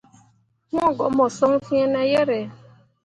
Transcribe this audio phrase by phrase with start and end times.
[0.73, 2.39] Wũũ go mo son fiine yere.